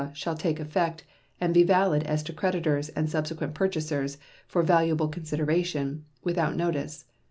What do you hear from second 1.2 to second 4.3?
and be valid as to creditors and subsequent purchasers